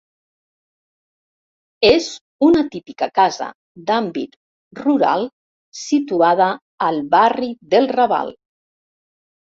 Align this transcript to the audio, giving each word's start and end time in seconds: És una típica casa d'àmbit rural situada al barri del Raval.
És 1.89 2.07
una 2.47 2.63
típica 2.77 3.09
casa 3.21 3.51
d'àmbit 3.91 4.35
rural 4.83 5.31
situada 5.85 6.53
al 6.91 7.03
barri 7.17 7.55
del 7.77 7.93
Raval. 7.97 8.39